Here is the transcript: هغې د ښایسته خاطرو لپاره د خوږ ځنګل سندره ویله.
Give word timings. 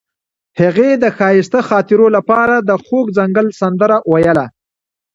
هغې 0.59 0.89
د 1.03 1.05
ښایسته 1.17 1.59
خاطرو 1.69 2.07
لپاره 2.15 2.55
د 2.69 2.71
خوږ 2.83 3.05
ځنګل 3.17 3.47
سندره 3.59 3.97
ویله. 4.11 4.45